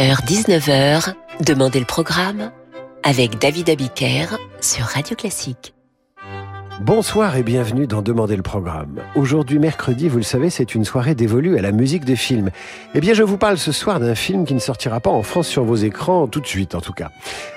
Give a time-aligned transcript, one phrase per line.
[0.00, 2.52] 18h-19h, Demandez le programme
[3.02, 5.74] avec David Abiker sur Radio Classique.
[6.80, 9.02] Bonsoir et bienvenue dans Demander le programme.
[9.14, 12.48] Aujourd'hui, mercredi, vous le savez, c'est une soirée dévolue à la musique de film.
[12.94, 15.46] Eh bien, je vous parle ce soir d'un film qui ne sortira pas en France
[15.46, 17.10] sur vos écrans, tout de suite en tout cas.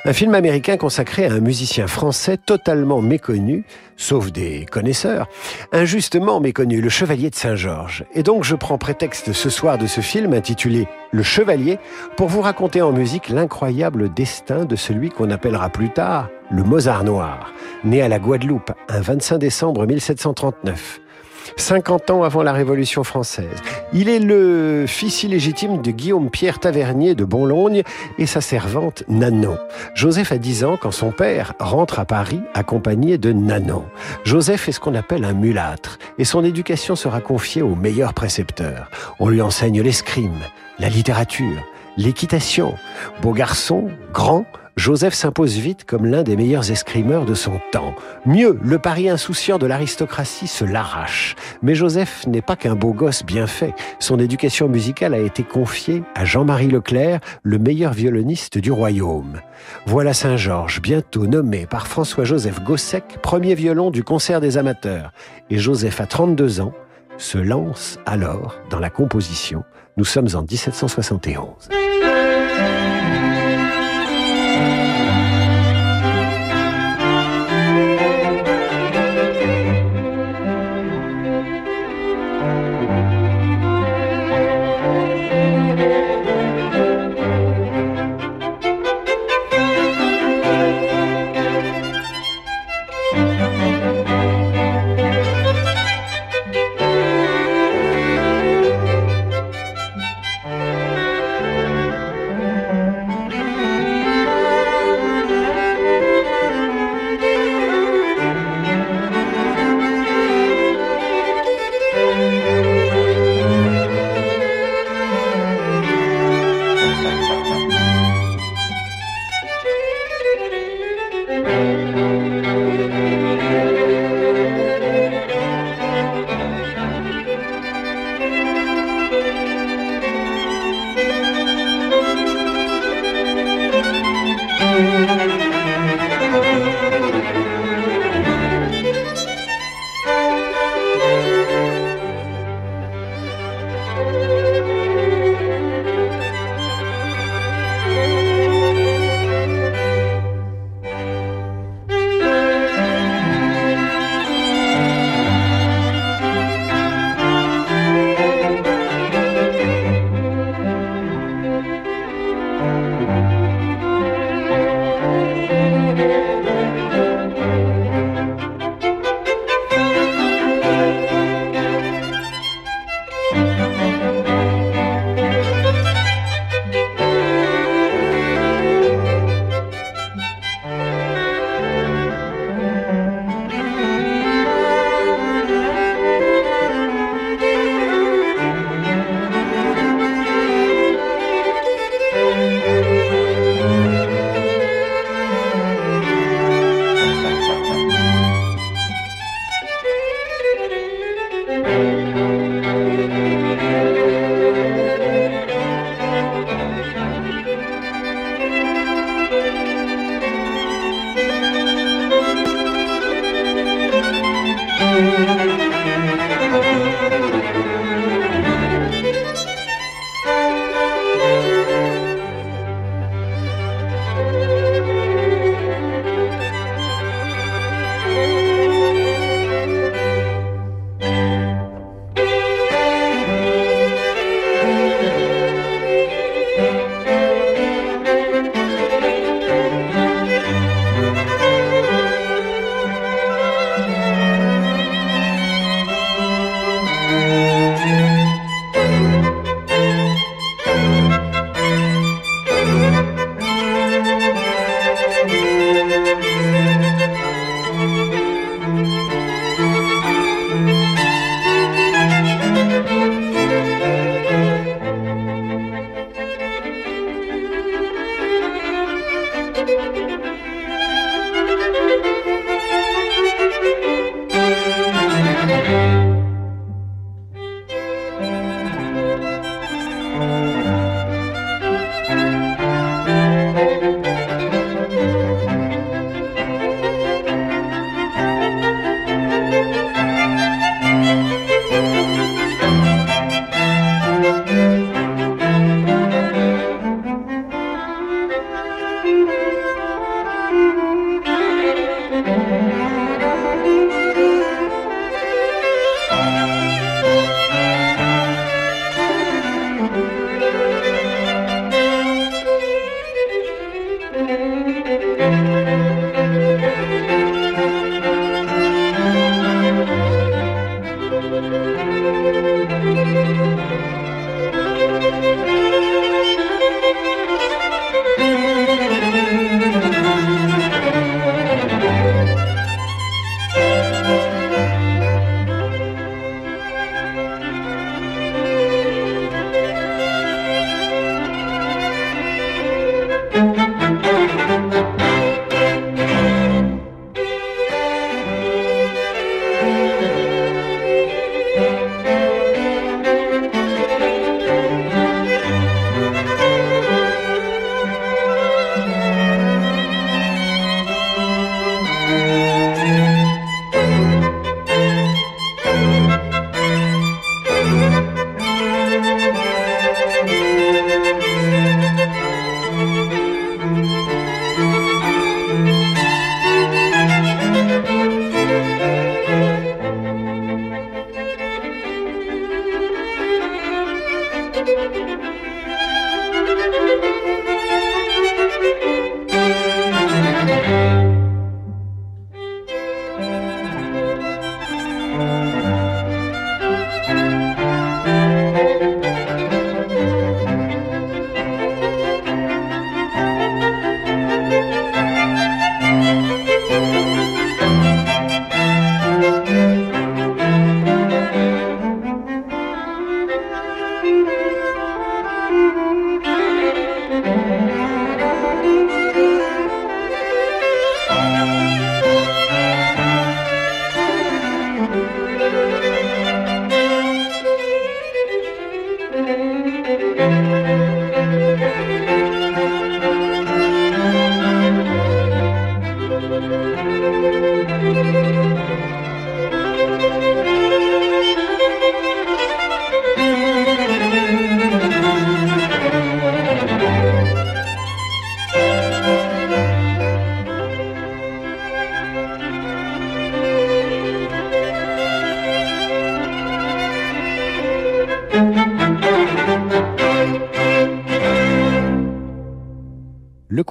[0.03, 3.63] Un film américain consacré à un musicien français totalement méconnu,
[3.95, 5.27] sauf des connaisseurs,
[5.71, 8.03] injustement méconnu, le Chevalier de Saint-Georges.
[8.13, 11.79] Et donc, je prends prétexte ce soir de ce film intitulé Le Chevalier
[12.17, 17.03] pour vous raconter en musique l'incroyable destin de celui qu'on appellera plus tard le Mozart
[17.03, 17.51] noir,
[17.83, 20.99] né à la Guadeloupe un 25 décembre 1739.
[21.57, 23.61] 50 ans avant la Révolution française.
[23.93, 27.83] Il est le fils illégitime de Guillaume Pierre Tavernier de Bonlogne
[28.17, 29.57] et sa servante Nanon.
[29.93, 33.85] Joseph a 10 ans quand son père rentre à Paris accompagné de Nanon.
[34.23, 38.89] Joseph est ce qu'on appelle un mulâtre et son éducation sera confiée aux meilleurs précepteurs.
[39.19, 40.39] On lui enseigne l'escrime,
[40.79, 41.63] la littérature,
[41.97, 42.75] l'équitation.
[43.21, 47.93] Beau garçon, grand, Joseph s'impose vite comme l'un des meilleurs escrimeurs de son temps.
[48.25, 51.35] Mieux, le pari insouciant de l'aristocratie se l'arrache.
[51.61, 53.75] Mais Joseph n'est pas qu'un beau gosse bien fait.
[53.99, 59.41] Son éducation musicale a été confiée à Jean-Marie Leclerc, le meilleur violoniste du royaume.
[59.85, 65.11] Voilà Saint-Georges, bientôt nommé par François-Joseph Gossec, premier violon du concert des amateurs.
[65.51, 66.73] Et Joseph, à 32 ans,
[67.17, 69.63] se lance alors dans la composition.
[69.97, 71.69] Nous sommes en 1771.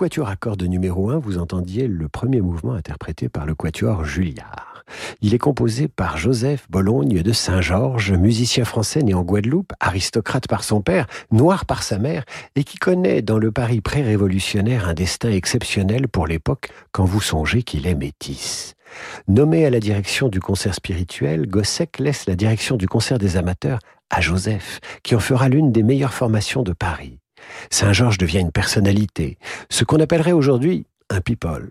[0.02, 4.82] Quatuor à cordes numéro 1, vous entendiez le premier mouvement interprété par le quatuor Julliard.
[5.20, 10.64] Il est composé par Joseph Bologne de Saint-Georges, musicien français né en Guadeloupe, aristocrate par
[10.64, 12.24] son père, noir par sa mère,
[12.56, 17.62] et qui connaît dans le Paris pré-révolutionnaire un destin exceptionnel pour l'époque quand vous songez
[17.62, 18.74] qu'il est métis.
[19.28, 23.78] Nommé à la direction du concert spirituel, Gossec laisse la direction du concert des amateurs
[24.10, 27.21] à Joseph, qui en fera l'une des meilleures formations de Paris.
[27.70, 29.38] Saint-Georges devient une personnalité,
[29.70, 31.70] ce qu'on appellerait aujourd'hui un people.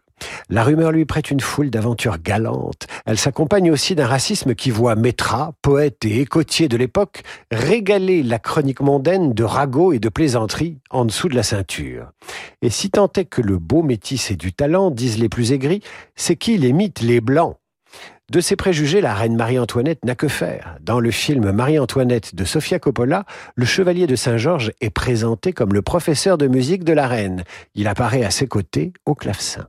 [0.49, 2.87] La rumeur lui prête une foule d'aventures galantes.
[3.05, 8.39] Elle s'accompagne aussi d'un racisme qui voit Métra, poète et écotier de l'époque, régaler la
[8.39, 12.11] chronique mondaine de ragots et de plaisanteries en dessous de la ceinture.
[12.61, 15.81] Et si tant est que le beau métis est du talent, disent les plus aigris,
[16.15, 17.57] c'est qu'il imite les blancs.
[18.31, 20.77] De ces préjugés, la reine Marie-Antoinette n'a que faire.
[20.79, 25.81] Dans le film Marie-Antoinette de Sofia Coppola, le chevalier de Saint-Georges est présenté comme le
[25.81, 27.43] professeur de musique de la reine.
[27.75, 29.67] Il apparaît à ses côtés au clavecin.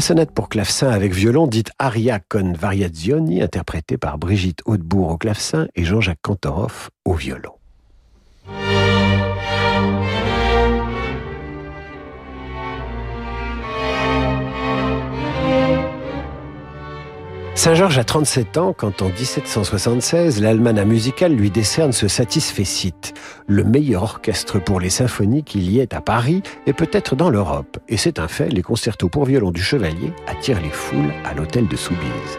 [0.00, 5.18] La sonate pour clavecin avec violon, dite aria con variazioni, interprétée par Brigitte Hautebourg au
[5.18, 7.59] clavecin et Jean-Jacques Cantoroff au violon.
[17.60, 22.94] Saint-Georges a 37 ans quand en 1776, l'Almanach musical lui décerne ce Satisfecit,
[23.46, 27.76] le meilleur orchestre pour les symphonies qu'il y ait à Paris et peut-être dans l'Europe.
[27.90, 31.68] Et c'est un fait, les concertos pour violon du Chevalier attirent les foules à l'hôtel
[31.68, 32.38] de Soubise.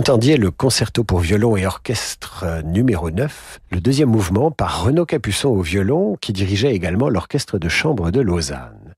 [0.00, 5.50] Entendiez le concerto pour violon et orchestre numéro 9, le deuxième mouvement par Renaud Capuçon
[5.50, 8.94] au violon, qui dirigeait également l'orchestre de chambre de Lausanne.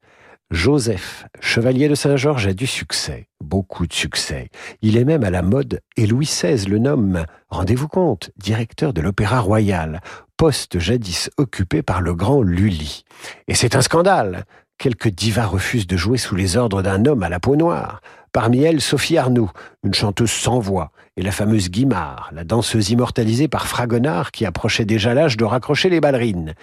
[0.53, 4.49] Joseph, chevalier de Saint-Georges, a du succès, beaucoup de succès.
[4.81, 9.01] Il est même à la mode et Louis XVI le nomme, rendez-vous compte, directeur de
[9.01, 10.03] l'Opéra Royal,
[10.37, 13.03] poste jadis occupé par le grand Lully.
[13.49, 14.45] Et c'est un scandale.
[14.83, 18.01] Quelques divas refusent de jouer sous les ordres d'un homme à la peau noire.
[18.33, 19.49] Parmi elles, Sophie Arnoux,
[19.85, 24.85] une chanteuse sans voix, et la fameuse Guimard, la danseuse immortalisée par Fragonard qui approchait
[24.85, 26.55] déjà l'âge de raccrocher les ballerines.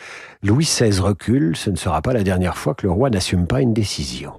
[0.43, 3.62] Louis XVI recule, ce ne sera pas la dernière fois que le roi n'assume pas
[3.62, 4.34] une décision.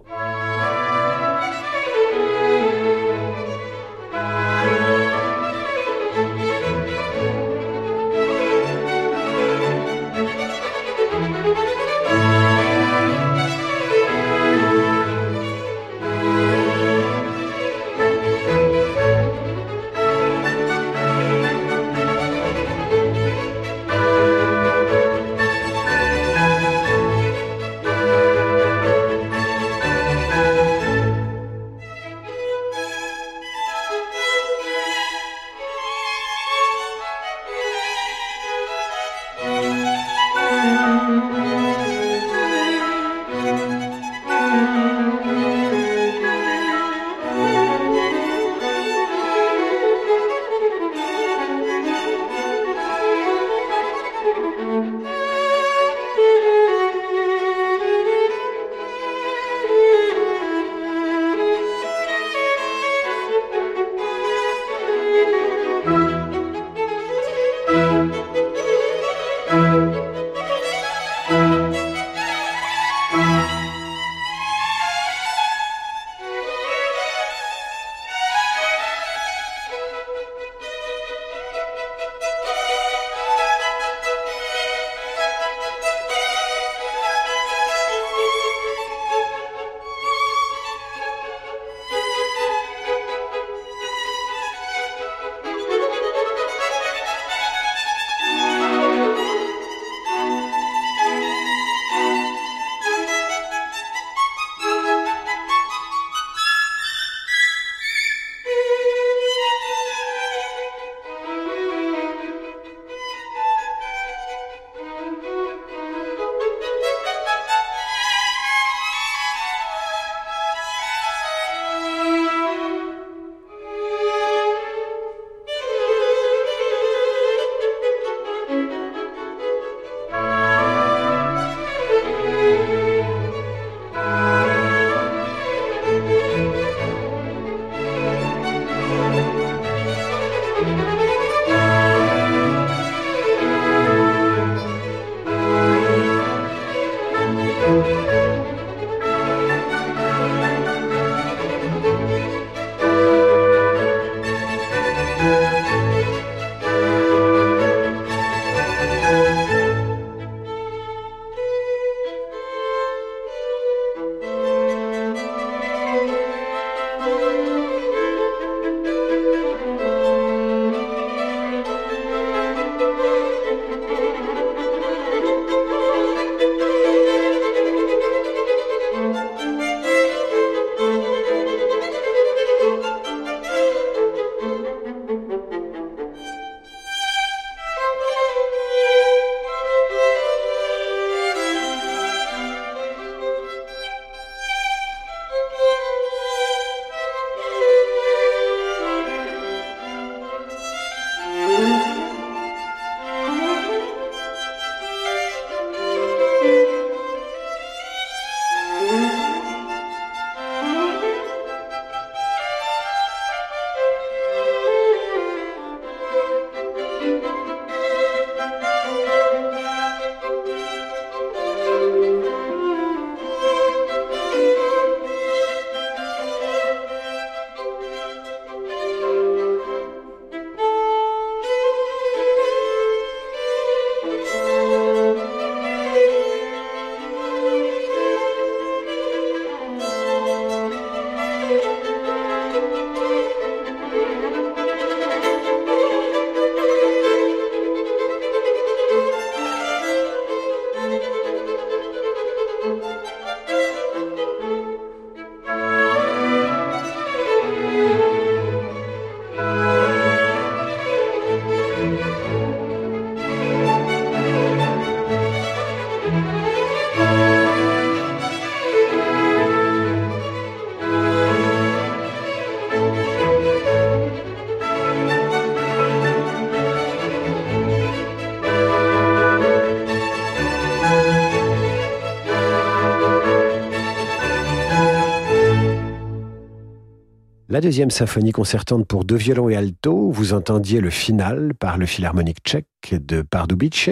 [287.61, 291.85] La deuxième symphonie concertante pour deux violons et alto, vous entendiez le final par le
[291.85, 293.91] philharmonique tchèque de Pardubice,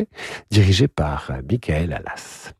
[0.51, 2.55] dirigé par Michael Alas.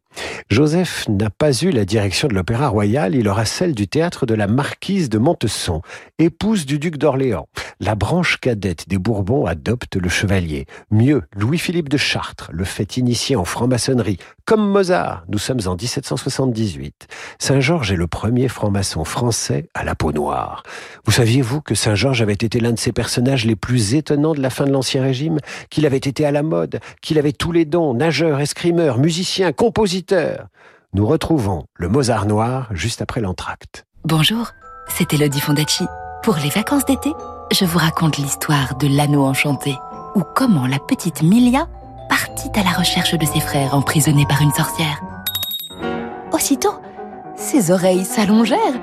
[0.51, 4.35] Joseph n'a pas eu la direction de l'Opéra Royal, il aura celle du théâtre de
[4.35, 5.83] la Marquise de Montesson,
[6.19, 7.49] épouse du duc d'Orléans.
[7.81, 10.67] La branche cadette des Bourbons adopte le chevalier.
[10.91, 14.19] Mieux, Louis-Philippe de Chartres le fait initier en franc-maçonnerie.
[14.45, 17.07] Comme Mozart, nous sommes en 1778.
[17.39, 20.63] Saint-Georges est le premier franc-maçon français à la peau noire.
[21.05, 24.51] Vous saviez-vous que Saint-Georges avait été l'un de ces personnages les plus étonnants de la
[24.51, 27.93] fin de l'Ancien Régime Qu'il avait été à la mode Qu'il avait tous les dons,
[27.93, 30.08] nageur, escrimeur, musicien, compositeur
[30.95, 33.85] Nous retrouvons le Mozart noir juste après l'entracte.
[34.05, 34.53] Bonjour,
[34.89, 35.85] c'est Elodie Fondacci.
[36.23, 37.13] Pour les vacances d'été,
[37.53, 39.75] je vous raconte l'histoire de l'anneau enchanté,
[40.15, 41.67] ou comment la petite Milia
[42.09, 45.01] partit à la recherche de ses frères emprisonnés par une sorcière.
[46.33, 46.75] Aussitôt,
[47.37, 48.81] ses oreilles s'allongèrent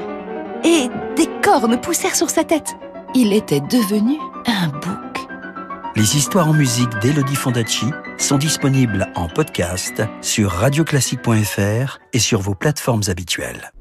[0.64, 2.76] et des cornes poussèrent sur sa tête.
[3.16, 4.95] Il était devenu un bouc.
[5.98, 7.86] Les histoires en musique d'Elodie Fondacci
[8.18, 13.72] sont disponibles en podcast sur radioclassique.fr et sur vos plateformes habituelles.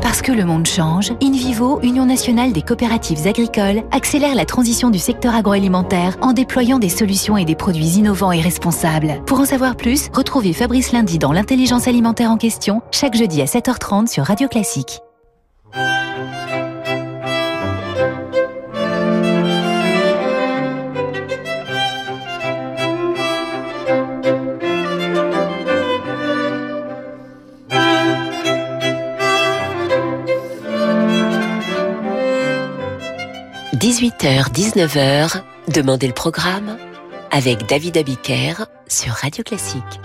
[0.00, 5.00] Parce que le monde change, InVivo, Union nationale des coopératives agricoles, accélère la transition du
[5.00, 9.24] secteur agroalimentaire en déployant des solutions et des produits innovants et responsables.
[9.26, 13.46] Pour en savoir plus, retrouvez Fabrice Lundi dans l'intelligence alimentaire en question, chaque jeudi à
[13.46, 15.00] 7h30 sur Radio Classique.
[33.92, 36.78] 18h-19h, Demandez le programme
[37.30, 40.00] avec David Abiker sur Radio Classique.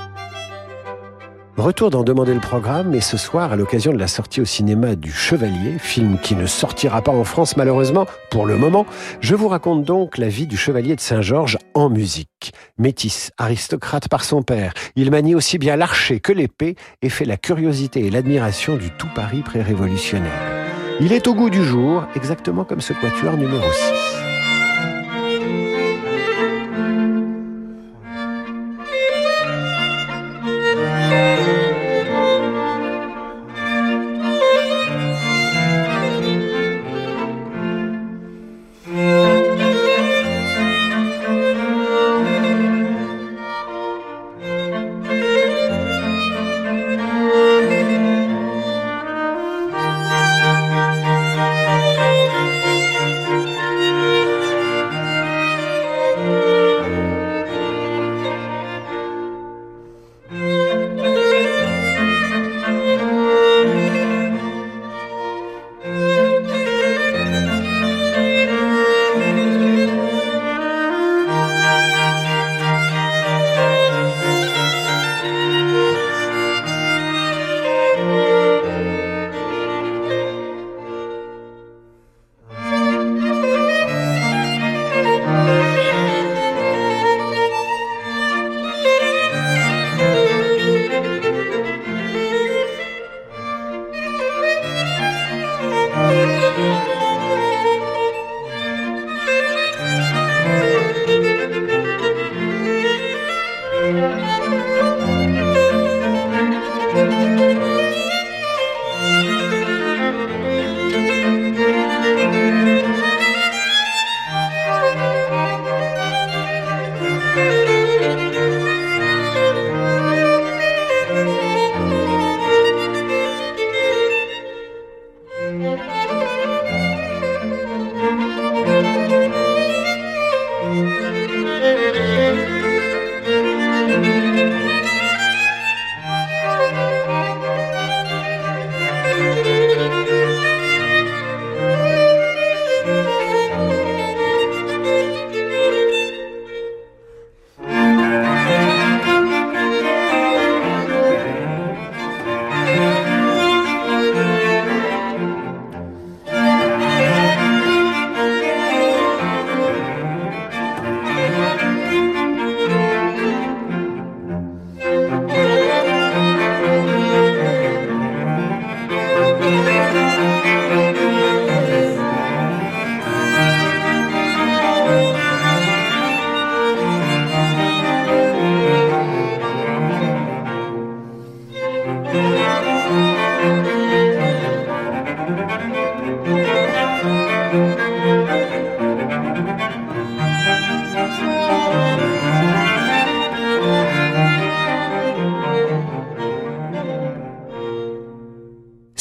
[1.56, 4.96] Retour dans Demander le programme, et ce soir, à l'occasion de la sortie au cinéma
[4.96, 8.86] du Chevalier, film qui ne sortira pas en France malheureusement pour le moment,
[9.22, 12.52] je vous raconte donc la vie du Chevalier de Saint-Georges en musique.
[12.78, 17.38] Métis, aristocrate par son père, il manie aussi bien l'archer que l'épée et fait la
[17.38, 20.57] curiosité et l'admiration du tout Paris pré-révolutionnaire.
[21.00, 23.97] Il est au goût du jour, exactement comme ce quatuor numéro 6.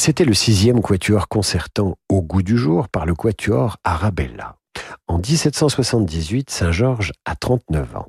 [0.07, 4.55] C'était le sixième quatuor concertant au goût du jour par le quatuor Arabella.
[5.09, 8.05] En 1778, Saint-Georges a 39 ans.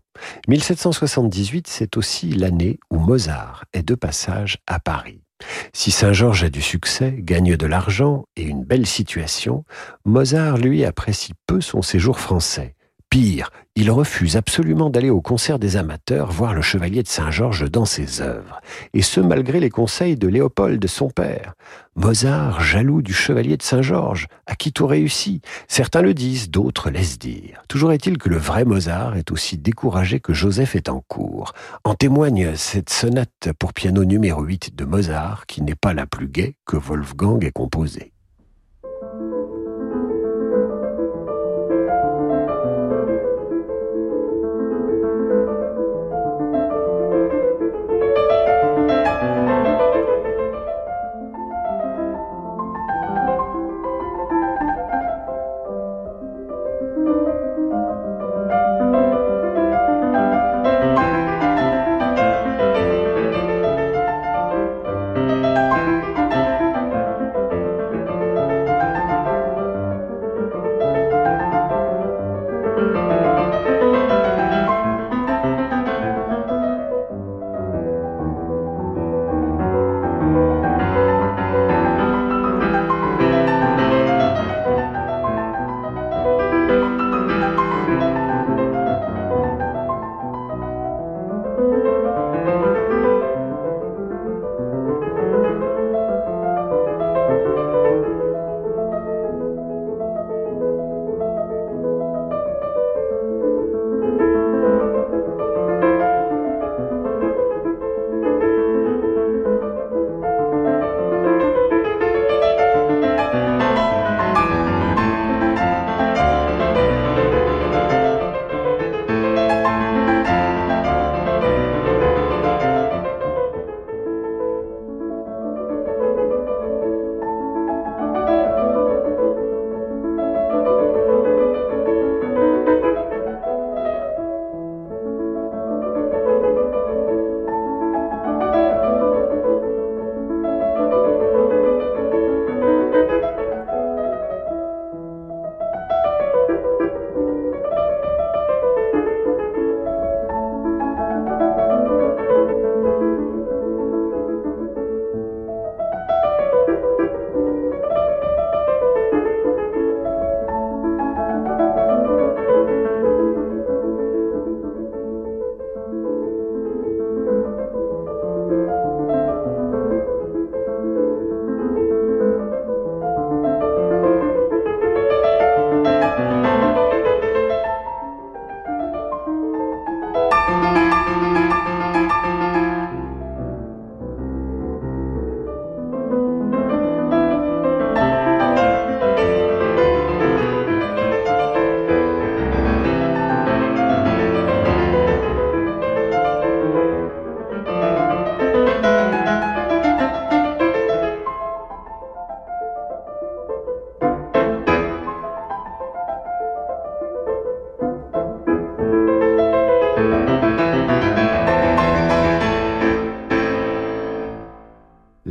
[0.47, 5.25] 1778, c'est aussi l'année où Mozart est de passage à Paris.
[5.73, 9.65] Si Saint-Georges a du succès, gagne de l'argent et une belle situation,
[10.05, 12.77] Mozart, lui, apprécie peu son séjour français.
[13.11, 17.87] Pire, il refuse absolument d'aller au concert des amateurs voir le chevalier de Saint-Georges dans
[17.87, 18.61] ses œuvres,
[18.93, 21.55] et ce malgré les conseils de Léopold, son père.
[21.97, 25.43] Mozart, jaloux du chevalier de Saint-Georges, à qui tout réussit.
[25.69, 27.63] Certains le disent, d'autres laissent dire.
[27.67, 31.55] Toujours est-il que le vrai Mozart est aussi découragé que Joseph est en cours.
[31.85, 36.29] En témoigne cette sonate pour piano numéro 8 de Mozart, qui n'est pas la plus
[36.29, 38.13] gaie que Wolfgang ait composée.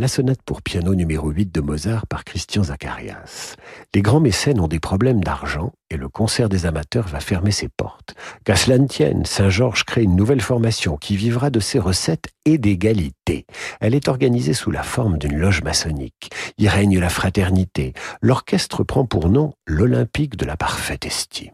[0.08, 3.58] La sonate pour piano numéro 8 de Mozart par Christian Zacharias.
[3.94, 7.68] Les grands mécènes ont des problèmes d'argent et le concert des amateurs va fermer ses
[7.68, 8.16] portes.
[8.46, 12.58] Qu'à cela ne tienne, Saint-Georges crée une nouvelle formation qui vivra de ses recettes et
[12.58, 13.46] d'égalité.
[13.82, 16.30] Elle est organisée sous la forme d'une loge maçonnique.
[16.58, 17.92] Y règne la fraternité.
[18.22, 21.52] L'orchestre prend pour nom l'Olympique de la parfaite estime.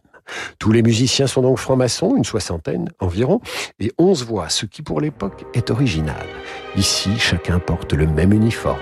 [0.59, 3.41] Tous les musiciens sont donc francs-maçons, une soixantaine environ,
[3.79, 6.25] et onze voix, ce qui pour l'époque est original.
[6.75, 8.79] Ici, chacun porte le même uniforme,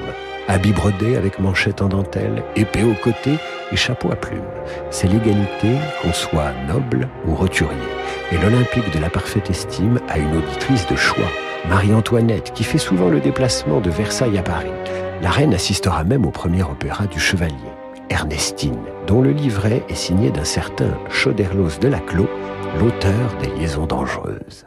[0.47, 3.37] habit brodé avec manchette en dentelle, épée au côté
[3.71, 4.41] et chapeau à plumes.
[4.89, 7.77] C'est l'égalité qu'on soit noble ou roturier.
[8.31, 11.29] Et l'Olympique de la parfaite estime a une auditrice de choix,
[11.69, 14.71] Marie-Antoinette, qui fait souvent le déplacement de Versailles à Paris.
[15.21, 17.55] La reine assistera même au premier opéra du Chevalier.
[18.09, 22.29] Ernestine, dont le livret est signé d'un certain Choderlos de Laclos,
[22.79, 24.65] l'auteur des Liaisons dangereuses.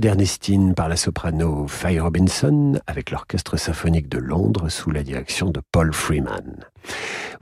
[0.00, 5.60] d'Ernestine par la soprano Faye Robinson avec l'Orchestre symphonique de Londres sous la direction de
[5.72, 6.64] Paul Freeman.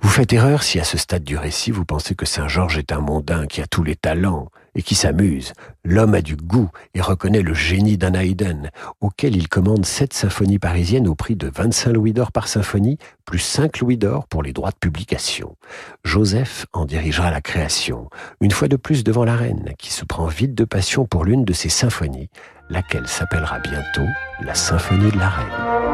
[0.01, 3.01] Vous faites erreur si à ce stade du récit vous pensez que Saint-Georges est un
[3.01, 5.53] mondain qui a tous les talents et qui s'amuse.
[5.85, 8.71] L'homme a du goût et reconnaît le génie d'un Haydn,
[9.01, 13.41] auquel il commande sept symphonies parisiennes au prix de 25 louis d'or par symphonie, plus
[13.41, 15.57] 5 louis d'or pour les droits de publication.
[16.05, 18.09] Joseph en dirigera la création,
[18.41, 21.45] une fois de plus devant la reine, qui se prend vite de passion pour l'une
[21.45, 22.31] de ses symphonies,
[22.71, 24.07] laquelle s'appellera bientôt
[24.41, 25.89] la Symphonie de la Reine.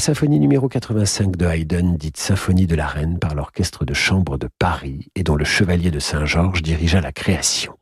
[0.00, 4.48] Symphonie numéro 85 de Haydn, dite Symphonie de la Reine par l'orchestre de chambre de
[4.58, 7.74] Paris et dont le chevalier de Saint-Georges dirigea la création.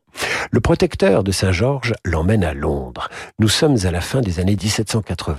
[0.51, 3.07] Le protecteur de Saint-Georges l'emmène à Londres.
[3.39, 5.37] Nous sommes à la fin des années 1780.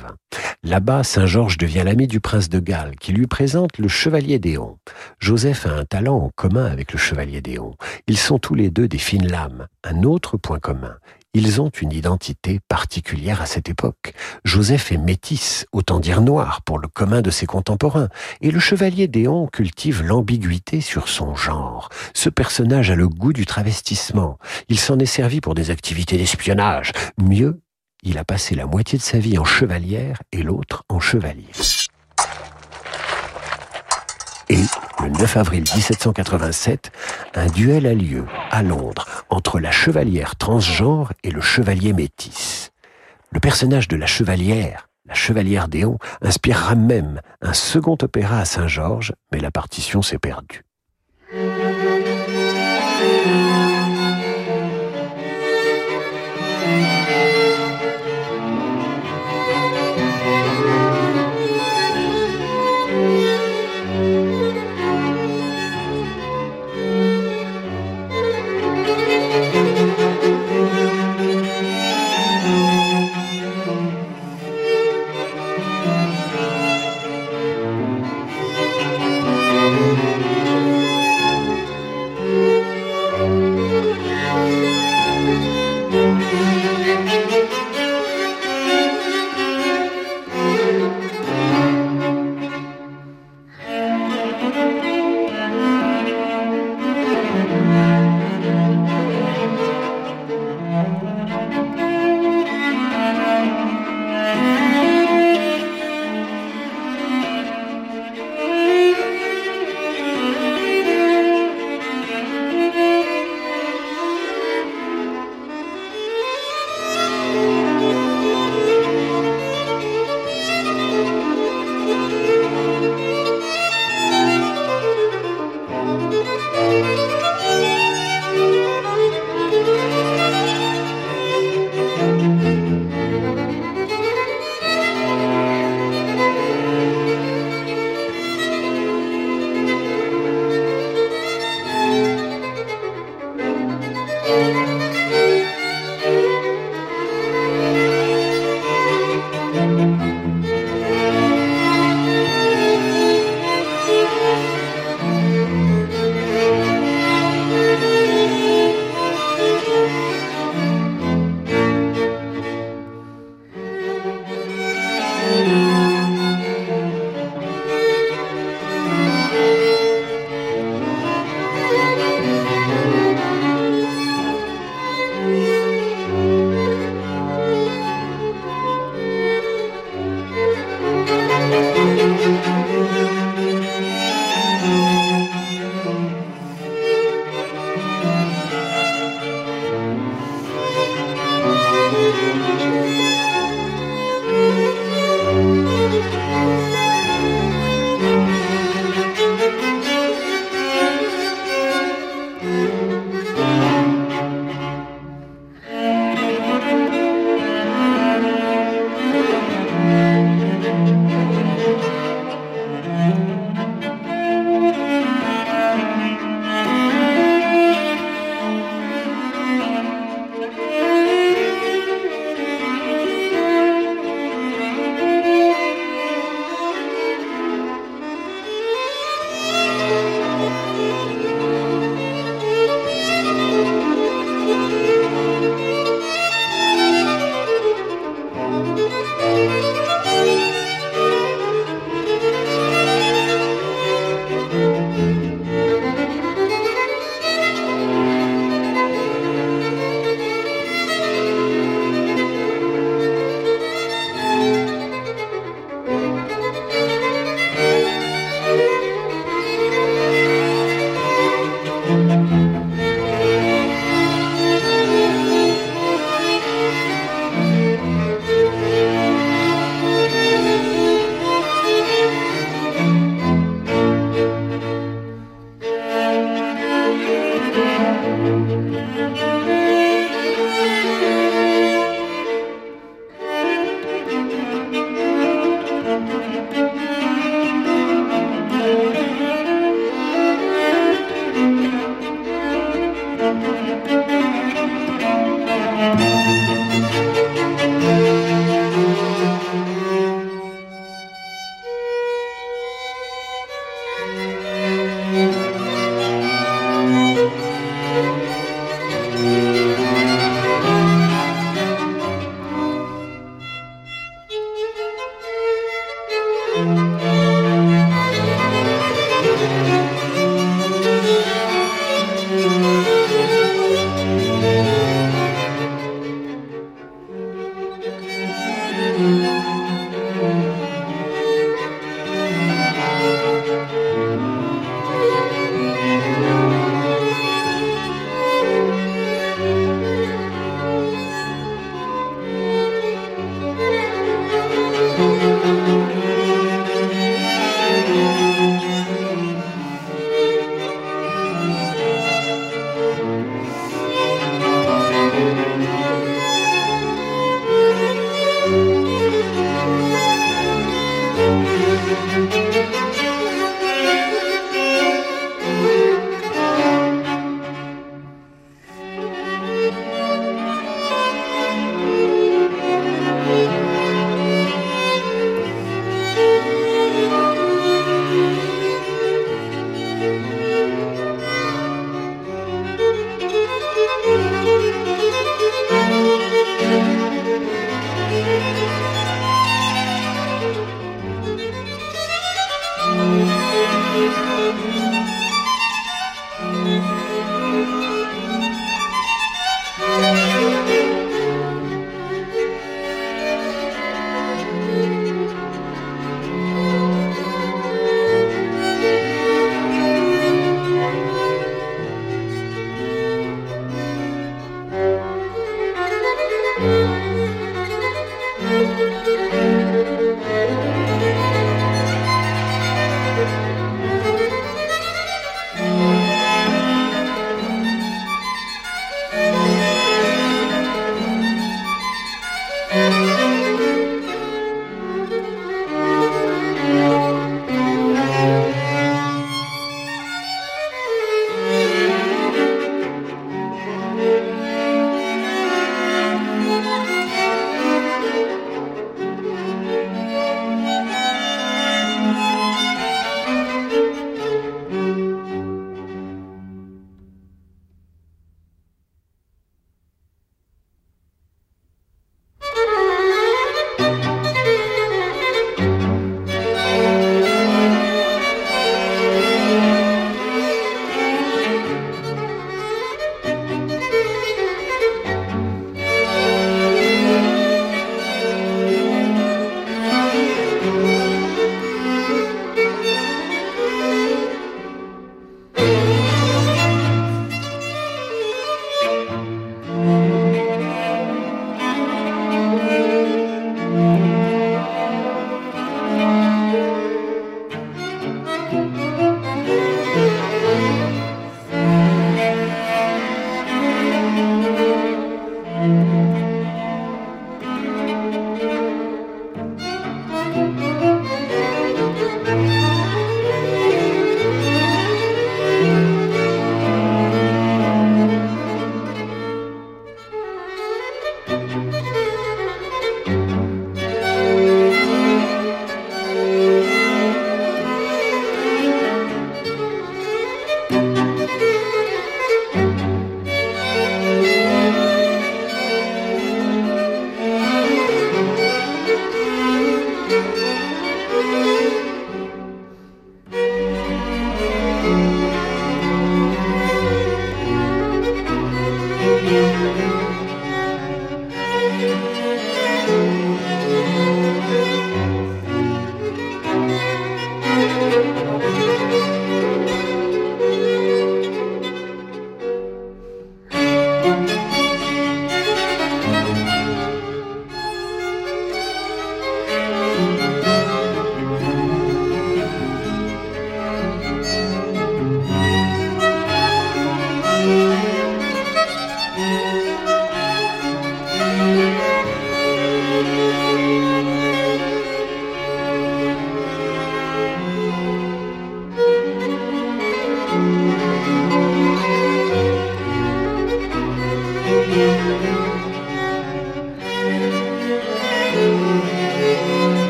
[0.63, 4.79] Là-bas, Saint-Georges devient l'ami du prince de Galles, qui lui présente le chevalier d'Éon.
[5.19, 7.75] Joseph a un talent en commun avec le chevalier d'Éon.
[8.07, 9.67] Ils sont tous les deux des fines lames.
[9.85, 10.97] Un autre point commun.
[11.33, 14.15] Ils ont une identité particulière à cette époque.
[14.45, 18.09] Joseph est métis, autant dire noir, pour le commun de ses contemporains,
[18.41, 21.89] et le chevalier Déon cultive l'ambiguïté sur son genre.
[22.15, 24.39] Ce personnage a le goût du travestissement.
[24.69, 26.91] Il s'en est servi pour des activités d'espionnage.
[27.17, 27.61] Mieux,
[28.03, 31.47] il a passé la moitié de sa vie en chevalière et l'autre en chevalier.
[34.49, 34.65] Et
[35.03, 36.93] le 9 avril 1787,
[37.35, 42.73] un duel a lieu à Londres entre la chevalière transgenre et le chevalier métis.
[43.31, 49.15] Le personnage de la chevalière, la chevalière Déon, inspirera même un second opéra à Saint-Georges,
[49.33, 50.65] mais la partition s'est perdue.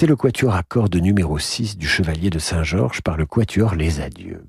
[0.00, 4.00] C'était le quatuor à cordes numéro 6 du Chevalier de Saint-Georges par le quatuor Les
[4.00, 4.46] Adieux.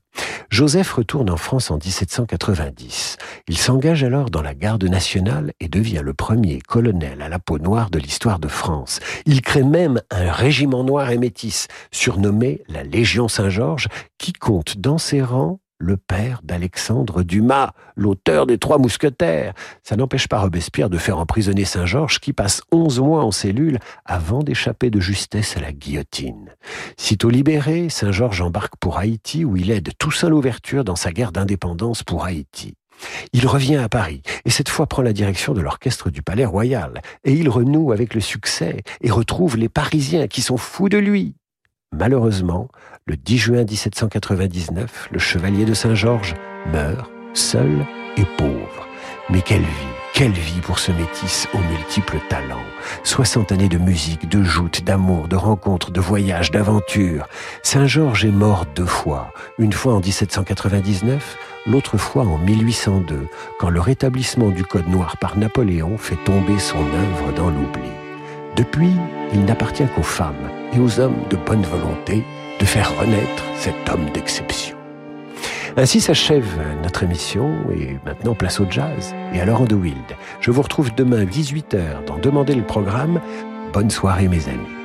[0.49, 3.17] Joseph retourne en France en 1790.
[3.49, 7.59] Il s'engage alors dans la garde nationale et devient le premier colonel à la peau
[7.59, 9.01] noire de l'histoire de France.
[9.25, 14.99] Il crée même un régiment noir et métis, surnommé la Légion Saint-Georges, qui compte dans
[14.99, 19.53] ses rangs le père d'Alexandre Dumas, l'auteur des Trois Mousquetaires.
[19.83, 24.43] Ça n'empêche pas Robespierre de faire emprisonner Saint-Georges qui passe onze mois en cellule avant
[24.43, 26.55] d'échapper de justesse à la guillotine.
[26.97, 32.03] Sitôt libéré, Saint-Georges embarque pour Haïti où il aide Toussaint l'Ouverture dans sa guerre d'indépendance
[32.03, 32.75] pour Haïti.
[33.33, 37.01] Il revient à Paris et cette fois prend la direction de l'orchestre du Palais Royal
[37.23, 41.35] et il renoue avec le succès et retrouve les Parisiens qui sont fous de lui.
[41.93, 42.69] Malheureusement,
[43.05, 46.35] le 10 juin 1799, le chevalier de Saint-Georges
[46.71, 47.85] meurt seul
[48.17, 48.87] et pauvre.
[49.29, 52.63] Mais quelle vie, quelle vie pour ce métis aux multiples talents.
[53.03, 57.27] 60 années de musique, de joutes, d'amour, de rencontres, de voyages, d'aventures.
[57.61, 59.33] Saint-Georges est mort deux fois.
[59.59, 61.37] Une fois en 1799,
[61.67, 63.27] l'autre fois en 1802,
[63.59, 68.00] quand le rétablissement du Code noir par Napoléon fait tomber son œuvre dans l'oubli.
[68.55, 68.91] Depuis,
[69.33, 72.23] il n'appartient qu'aux femmes et aux hommes de bonne volonté
[72.59, 74.77] de faire renaître cet homme d'exception.
[75.77, 80.17] Ainsi s'achève notre émission et maintenant place au jazz et à Laurent de Wild.
[80.41, 83.21] Je vous retrouve demain 18h dans Demander le programme.
[83.71, 84.80] Bonne soirée mes amis.